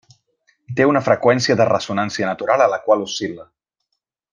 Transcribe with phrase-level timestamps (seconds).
[0.79, 3.51] Té una freqüència de ressonància natural a la qual oscil·la.